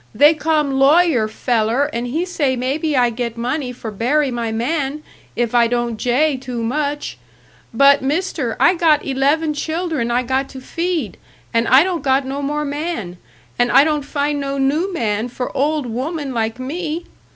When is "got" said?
8.73-9.05, 10.23-10.49, 12.01-12.25